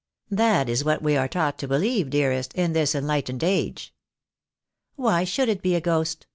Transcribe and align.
"That 0.31 0.67
is 0.67 0.83
what 0.83 1.03
we 1.03 1.15
are 1.15 1.27
taught 1.27 1.59
to 1.59 1.67
believe, 1.67 2.09
dearest, 2.09 2.55
in 2.55 2.73
this 2.73 2.95
enlightened 2.95 3.43
age." 3.43 3.93
"Why 4.95 5.23
should 5.25 5.47
it 5.47 5.61
be 5.61 5.75
a 5.75 5.79
ghost?" 5.79 6.25